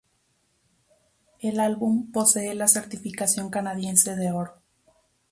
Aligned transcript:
El 1.41 1.59
álbum 1.59 2.11
posee 2.11 2.55
la 2.55 2.67
certificación 2.67 3.51
canadiense 3.51 4.15
de 4.15 4.31
oro. 4.31 4.55